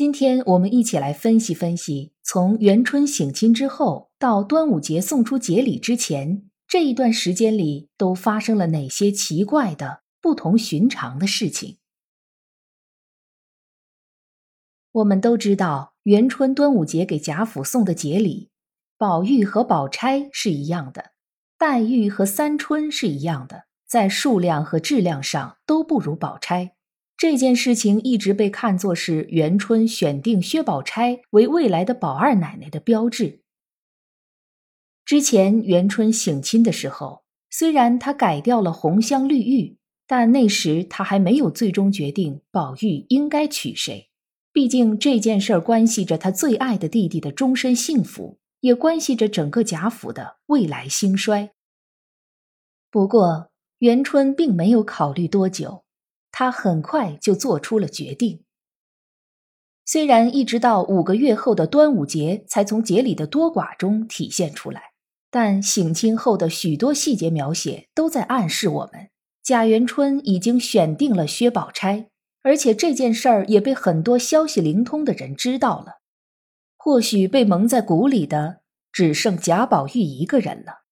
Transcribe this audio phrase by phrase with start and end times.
[0.00, 11.76] 今天我们一起来分析分析，从元春省亲之后到端午节送出节礼之前这一段时间里，都发生了哪些奇怪的、不同寻常的事情。
[14.90, 18.48] 我们都知道，元春端午节给贾府送的节礼，
[18.96, 21.10] 宝玉和宝钗是一样的，
[21.58, 26.74] 黛玉和三春是一样的，在数量和质量上都不如宝钗。
[27.20, 33.42] 这件事情一直被看作是元春选定薛宝钗为未来的宝二奶奶的标志。
[35.04, 44.08] 之前元春省亲的时候，虽然她改掉了红香绿玉，但那时她还没有最终决定宝玉应该娶谁。
[44.50, 51.50] 毕竟这件事儿关系着她最爱的弟弟的终身幸福，也关系着整个贾府的未来兴衰。
[52.90, 55.84] 不过元春并没有考虑多久。
[56.40, 58.44] 他很快就做出了决定。
[59.84, 64.92] 虽然一直到五个月后的端午节才从节礼的多寡中体现出来，
[65.30, 69.10] 但省亲后的许多细节描写都在暗示我们，
[69.42, 72.08] 贾元春已经选定了薛宝钗，
[72.42, 76.00] 而且这件事儿也被很多消息灵通的人知道了。
[76.78, 80.84] 或许被蒙在鼓里的只剩贾宝玉一个人了。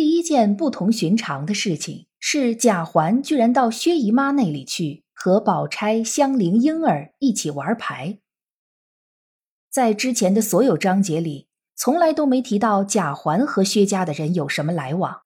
[0.00, 8.18] 第一件不同寻常的事情是，贾环居然到薛姨妈那里去和宝钗、香菱、莺儿一起玩牌。
[9.70, 15.20] 在之前的所有章节里，从来都没提到贾环和薛家的人有什么来往。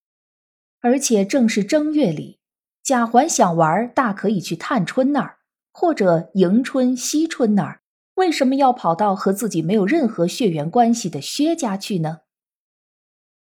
[0.80, 2.40] 而且正是正月里，
[2.82, 5.36] 贾环想玩，大可以去探春那儿，
[5.72, 7.82] 或者迎春、惜春那儿，
[8.16, 12.22] 为什么要跑到和自己没有任何血缘关系的薛家去呢？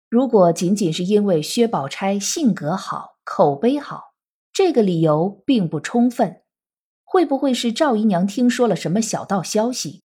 [0.10, 4.16] 如果仅仅是因为薛宝钗性格好、口碑好，
[4.52, 6.42] 这个理由并不充分。
[7.04, 10.02] 会不会是赵姨娘听说了什么小道消息，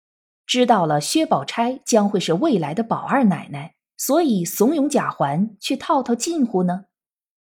[0.47, 6.87] 知道了薛宝钗将会是未来的宝二奶奶，所以怂恿贾环去套套近乎呢？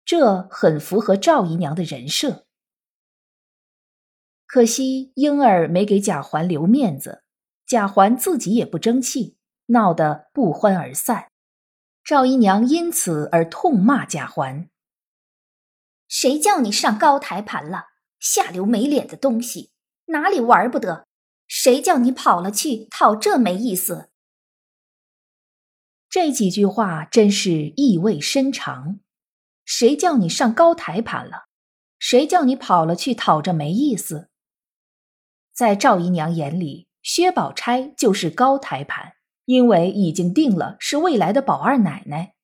[0.05, 2.47] 这很符合赵姨娘的人设。
[4.47, 7.23] 可惜莺儿没给贾环留面子，
[7.67, 9.37] 贾环自己也不争气，
[9.67, 11.29] 闹得不欢而散。
[12.09, 14.71] 赵姨娘因此而痛骂贾环
[16.09, 17.89] ：“谁叫你上高台盘了？
[18.19, 19.73] 下流没脸的东西，
[20.07, 21.07] 哪里玩不得？
[21.47, 24.09] 谁叫你跑了去讨这没意思？”
[26.09, 29.01] 这几句话真是意味深长。
[29.67, 31.49] 谁叫你上高台盘了？
[31.99, 34.31] 谁叫你跑了去讨这没意思？
[35.53, 39.18] 在赵姨娘眼里，薛宝钗就是高台盘。
[39.49, 42.35] 因为已经定了是未来的宝二奶奶，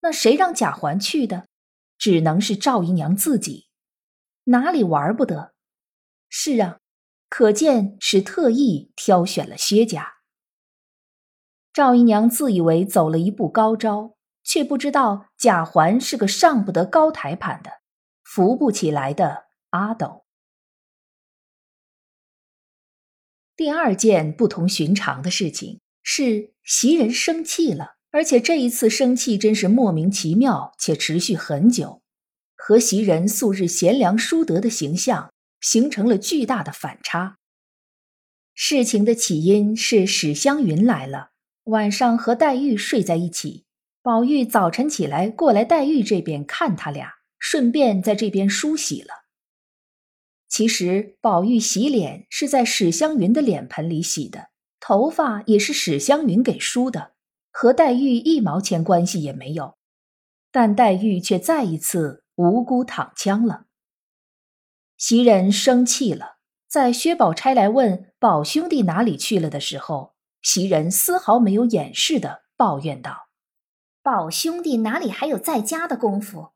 [0.00, 1.48] 那谁让贾环去的？
[1.96, 3.68] 只能是赵姨娘自己，
[4.44, 5.54] 哪里玩不得？
[6.28, 6.80] 是啊，
[7.30, 10.16] 可见是特意挑选了薛家。
[11.72, 17.70] 赵姨娘自以为走了一步高招，却不知道贾环是个上不得高台盘的、
[18.22, 20.26] 扶不起来的阿斗。
[23.56, 25.80] 第二件不同寻常的事情。
[26.06, 32.02] 是袭人生气了，而且这一次生气真是莫名其妙，且持续很久，
[32.54, 35.32] 和袭人素日贤良淑德的形象
[35.62, 37.38] 形成了巨大的反差。
[38.52, 41.30] 事情的起因是史湘云来了，
[41.64, 43.64] 晚上和黛玉睡在一起，
[44.02, 49.24] 宝玉早晨起来过来黛玉这边看他俩，顺便在这边梳洗了。
[50.48, 54.50] 其实宝玉洗脸是在史湘云的脸盆里洗的。
[54.86, 57.12] 头发也是史湘云给梳的，
[57.50, 59.78] 和黛玉一毛钱关系也没有，
[60.52, 63.64] 但黛玉却再一次无辜躺枪了。
[64.98, 66.36] 袭人生气了，
[66.68, 73.28] 在薛宝钗来问宝兄弟哪里去了的时候，袭人丝毫没有掩饰的抱怨道
[74.04, 76.50] ：“宝兄弟哪里还有在家的功夫？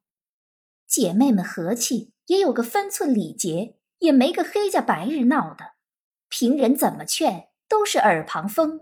[0.87, 5.73] 姐妹们和气也有个分寸礼节，也没个黑家白日闹的，
[6.29, 8.81] 凭人怎么劝。”都是耳旁风。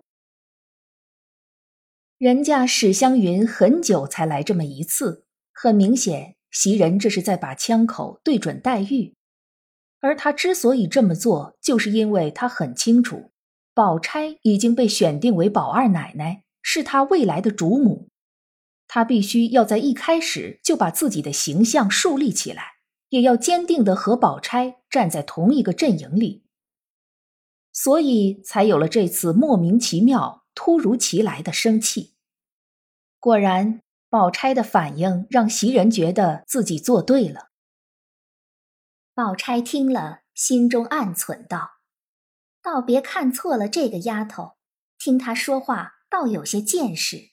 [2.18, 9.14] 人家史湘云很久才来这么一次，很明显，袭人这是在把枪口对准黛玉。
[10.00, 13.32] 而他之所以这么做，就是因为他很清楚，
[13.74, 18.08] 宝钗已经被选定为宝二奶奶，是他未来的主母。
[18.88, 22.76] 他必须要在一开始就把自己的形象树立起来，
[23.10, 26.45] 也要坚定的和宝钗站在同一个阵营里。
[27.76, 32.14] 所以才有了这次莫名其妙、突如其来的生气。
[33.20, 37.50] 果然，宝钗的反应让袭人觉得自己做对了。
[39.12, 41.72] 宝钗听了，心中暗忖道
[42.62, 44.56] ：“倒别看错了这个丫头，
[44.98, 47.32] 听她说话倒有些见识。”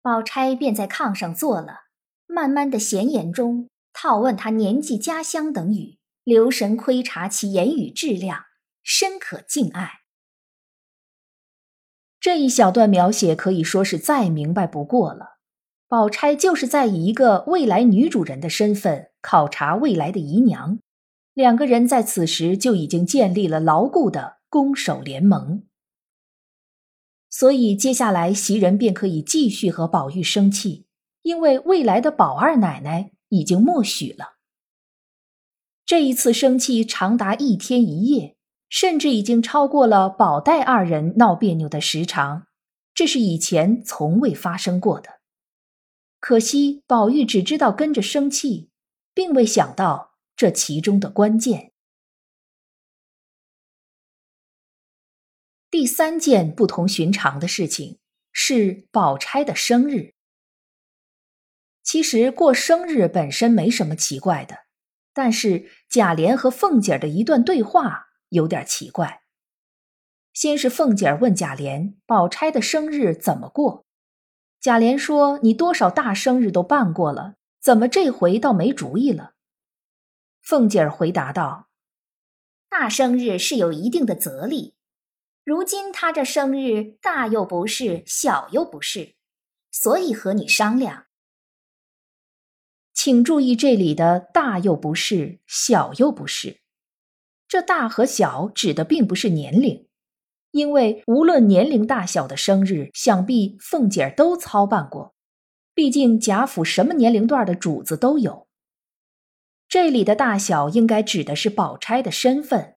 [0.00, 1.80] 宝钗便在炕上坐了，
[2.26, 8.44] 慢慢的闲言中套问她年纪、家乡等语，留神窥察其言语质量，
[8.90, 10.00] 深可敬爱。
[12.18, 15.40] 这一小段描写可以说是再明白不过了。
[15.88, 20.78] 宝钗就是在以一个未来女主人的身份考察未来的姨娘，
[21.34, 25.64] 两个人在此时就已经建立了牢固的攻守联盟。
[27.28, 30.86] 所以接下来袭人便可以继续和宝玉生气，
[31.20, 34.38] 因为未来的宝二奶奶已经默许了。
[35.84, 38.37] 这一次生气长达一天一夜，
[38.68, 42.46] 甚至已经超过了宝黛二人闹别扭的时长，
[42.94, 45.20] 这是以前从未发生过的。
[46.20, 48.70] 可惜，宝玉只知道跟着生气，
[49.14, 51.72] 并未想到这其中的关键。
[55.70, 57.98] 第三件不同寻常的事情
[58.32, 60.14] 是宝钗的生日。
[61.82, 64.64] 其实过生日本身没什么奇怪的，
[65.14, 69.22] 但是贾琏和凤姐的一段对话有点奇怪。
[70.32, 73.86] 先是凤姐儿问贾琏：“宝钗的生日怎么过？”
[74.60, 79.34] 贾琏说：“你多少大生日都办过了，怎么这回倒没主意了？”
[80.42, 81.68] 凤姐儿回答道
[82.68, 84.76] ：“大生日是有一定的责力，
[85.44, 89.16] 如今他这生日大又不是，小又不是，
[89.70, 91.06] 所以和你商量。
[92.92, 96.60] 请注意这里的大又不是，小又不是，
[97.48, 99.86] 这大和小指的并不是年龄。”
[100.52, 105.14] 因为无论年龄大小的生日，想必凤姐儿都操办过。
[105.74, 108.48] 毕竟贾府什么年龄段的主子都有。
[109.68, 112.76] 这里的大小应该指的是宝钗的身份，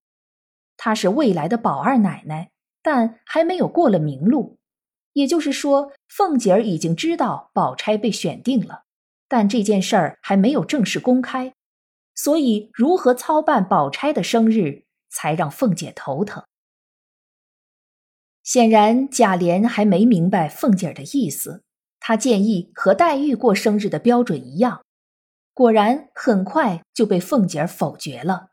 [0.75, 2.51] 她是未来的宝二奶奶，
[2.83, 4.59] 但还没有过了名录。
[5.13, 8.83] 也就是说，凤姐儿已经知道宝钗被选定了，
[9.29, 11.53] 但这件事儿还没有正式公开，
[12.23, 16.43] 所以如何操办宝钗的生日，才让凤姐头疼。
[18.43, 21.63] 显然，贾琏还没明白凤姐的意思。
[21.99, 24.85] 他建议和黛玉过生日的标准一样，
[25.51, 28.51] 果然很快就被凤姐否决了。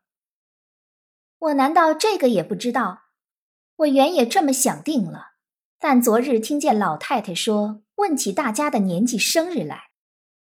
[1.39, 3.03] 我难道这个也不知道？
[3.77, 5.33] 我原也这么想定了，
[5.79, 9.91] 但昨日听见老太太说，问起大家的年纪、生日来，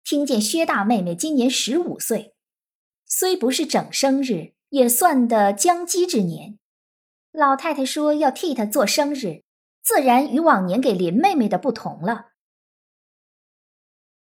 [0.04, 2.34] 听见薛大妹妹今年十五岁，
[3.14, 6.58] 虽不是整生日，也算得将笄之年。
[7.34, 9.44] 老太太说要替她做生日，
[9.84, 12.28] 自然与往年给林妹妹的不同了。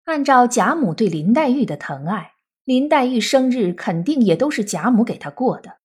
[0.05, 2.33] 按照贾母对林黛玉的疼爱，
[2.65, 5.77] 林黛玉生日肯定也都是贾母给她过的。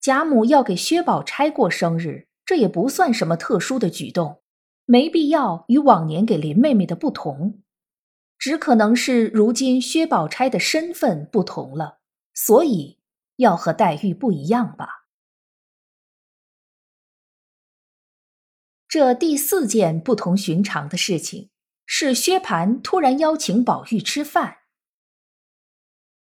[0.00, 4.42] 贾母要给薛宝钗过生日，这也不算什么特殊的举动，
[4.84, 7.62] 没必要与往年给林妹妹的不同，
[8.38, 12.00] 只可能是如今薛宝钗的身份不同了，
[12.34, 12.98] 所以
[13.36, 15.06] 要和黛玉不一样吧。
[18.88, 21.50] 这第四件不同寻常的事情
[21.84, 24.58] 是薛蟠突然邀请宝玉吃饭。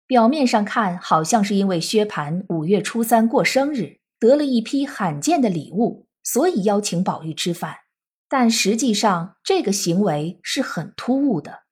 [0.07, 7.79] 表面上看，好像是因为薛蟠五月初三过生日，得了一批罕见的礼物，所以邀请宝玉吃饭。
[8.29, 11.64] 但实际上，这个行为是很突兀的。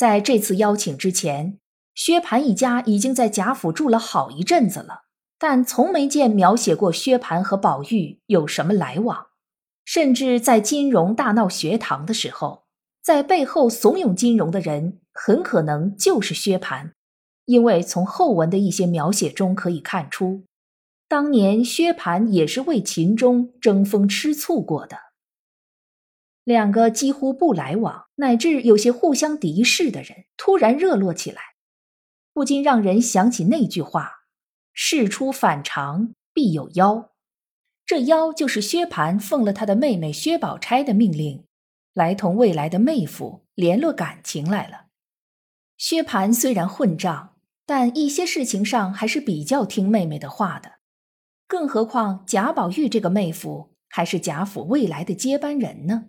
[0.00, 1.58] 在这次邀请之前，
[1.94, 5.02] 薛蟠一家已经在贾府住了好一阵子了。
[5.38, 9.26] 但从没见描写过薛蟠和宝玉有什么来往，
[9.84, 12.62] 甚至在金荣大闹学堂的时候，
[13.02, 16.92] 在背后怂恿金荣的人很可能就是薛蟠，
[17.44, 20.44] 因为从后文的一些描写中可以看出，
[21.08, 24.96] 当年薛蟠也是为秦钟争风吃醋过的。
[26.44, 31.40] 两个几乎不来往，乃至有些互相敌视的人，突然热络起来，
[32.32, 34.20] 不禁让人想起那句话。
[34.72, 37.10] 事出反常必有妖，
[37.84, 41.44] 这妖就是薛蟠奉了他的妹妹薛宝钗的命令，
[41.92, 44.86] 来同未来的妹夫联络感情来了。
[45.76, 47.34] 薛蟠虽然混账，
[47.66, 50.78] 但一些事情上还是比较听妹妹的话的。
[51.46, 56.06] 更何况贾宝玉这个妹夫还是贾府未来的接班人呢？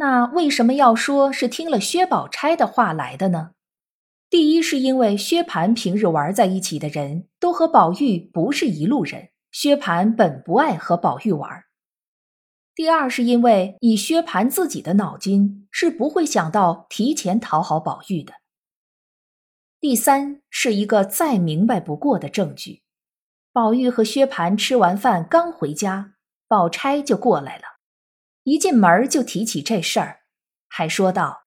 [0.00, 3.50] 那为什么要说是听了薛宝钗的话来的呢？
[4.30, 11.64] 第一是因为薛蟠平日玩在一起的人都和宝玉不是一路人，薛蟠本不爱和宝玉玩。
[12.76, 18.34] 第二是因为以薛蟠自己的脑筋是不会想到提前讨好宝玉的。
[19.80, 22.82] 第三是一个再明白不过的证据：
[23.52, 26.12] 宝玉和薛蟠吃完饭刚回家，
[26.46, 27.64] 宝钗就过来了，
[28.48, 30.20] 一进门就提起这事儿，
[30.68, 31.44] 还说道。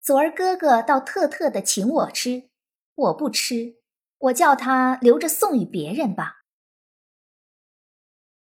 [0.00, 2.48] 昨儿哥哥倒特特的请我吃，
[2.94, 3.74] 我不吃，
[4.16, 6.36] 我叫他留着送与别人吧。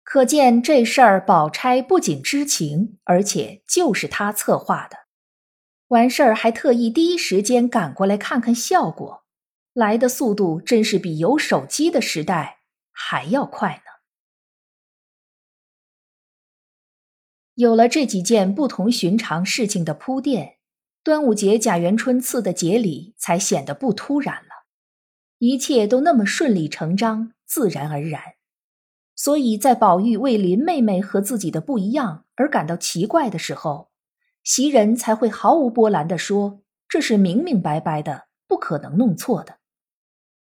[0.03, 5.05] 可见这事儿，宝钗不仅知情，而且就是他策划的。
[5.87, 9.23] 完事儿还特意第一时间赶过来看看效果，
[9.71, 12.59] 来的速度真是比有手机的时代
[12.91, 13.94] 还要快呢。
[17.55, 20.57] 有了这几件不同寻常事情的铺垫。
[21.03, 24.65] 端午节，贾元春赐的节礼才显得不突然了，
[25.37, 28.21] 一切都那么顺理成章、自然而然。
[29.15, 33.89] 所以在宝玉为林妹妹和自己的不一样而感到奇怪的时候，
[34.43, 36.59] 袭人才会毫无波澜地说
[36.89, 39.59] ：“这是明明白白的，不可能弄错的，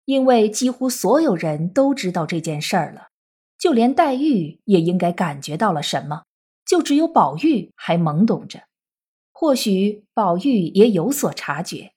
[0.07, 3.11] 因为几乎所有人都知道这件事儿了，
[3.57, 6.25] 就连黛玉也应该感觉到了什么，
[6.65, 8.65] 就只有宝玉还懵懂着。”
[9.37, 11.93] 或许宝玉也有所察觉，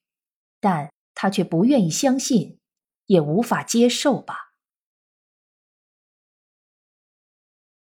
[0.60, 2.58] 但他却不愿意相信，
[3.06, 4.54] 也无法接受吧。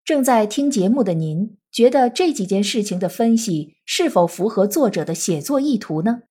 [0.05, 6.23] 正在听节目的您，觉得这几件事情的分析是否符合作者的写作意图呢？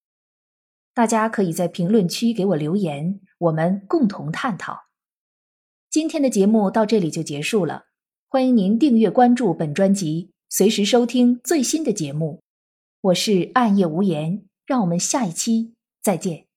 [0.94, 4.86] 大家可以在评论区给我留言，我们共同探讨。
[5.90, 7.84] 今天的节目到这里就结束了，
[8.28, 12.40] 欢迎您订阅关注本专辑，随时收听最新的节目。
[13.02, 16.47] 我是暗夜无言，让我们下一期再见。